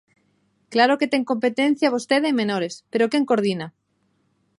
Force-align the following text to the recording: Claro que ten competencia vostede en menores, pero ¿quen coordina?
Claro 0.73 0.97
que 0.99 1.11
ten 1.13 1.23
competencia 1.31 1.93
vostede 1.95 2.27
en 2.31 2.39
menores, 2.41 2.73
pero 2.91 3.09
¿quen 3.11 3.27
coordina? 3.29 3.67